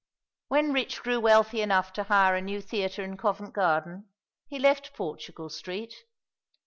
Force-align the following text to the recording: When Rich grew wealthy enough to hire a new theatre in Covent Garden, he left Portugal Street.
When 0.47 0.73
Rich 0.73 1.03
grew 1.03 1.19
wealthy 1.19 1.61
enough 1.61 1.93
to 1.93 2.05
hire 2.05 2.33
a 2.35 2.41
new 2.41 2.59
theatre 2.59 3.03
in 3.03 3.17
Covent 3.17 3.53
Garden, 3.53 4.07
he 4.47 4.57
left 4.57 4.95
Portugal 4.95 5.47
Street. 5.49 5.93